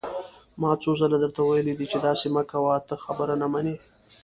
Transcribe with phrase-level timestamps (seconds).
[0.61, 3.75] ما څو ځله درته ويلي دي چې داسې مه کوه، ته خبره نه منې!